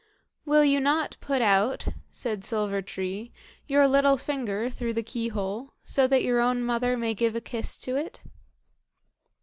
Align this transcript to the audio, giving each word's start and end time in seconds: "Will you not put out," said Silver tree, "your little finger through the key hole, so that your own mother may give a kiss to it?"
"Will 0.45 0.63
you 0.65 0.79
not 0.79 1.15
put 1.21 1.43
out," 1.43 1.89
said 2.09 2.43
Silver 2.43 2.81
tree, 2.81 3.31
"your 3.67 3.87
little 3.87 4.17
finger 4.17 4.67
through 4.67 4.95
the 4.95 5.03
key 5.03 5.27
hole, 5.27 5.75
so 5.83 6.07
that 6.07 6.23
your 6.23 6.41
own 6.41 6.63
mother 6.63 6.97
may 6.97 7.13
give 7.13 7.35
a 7.35 7.39
kiss 7.39 7.77
to 7.77 7.97
it?" 7.97 8.23